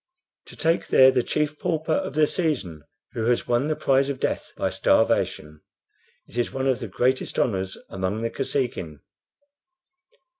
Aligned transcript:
"To 0.47 0.55
take 0.55 0.87
there 0.87 1.11
the 1.11 1.21
chief 1.21 1.59
pauper 1.59 1.91
of 1.93 2.15
the 2.15 2.25
season, 2.25 2.81
who 3.11 3.25
has 3.25 3.47
won 3.47 3.67
the 3.67 3.75
prize 3.75 4.09
of 4.09 4.19
death 4.19 4.51
by 4.57 4.71
starvation. 4.71 5.61
It 6.27 6.39
is 6.39 6.51
one 6.51 6.65
of 6.65 6.79
the 6.79 6.87
greatest 6.87 7.37
honors 7.37 7.77
among 7.87 8.23
the 8.23 8.31
Kosekin." 8.31 9.01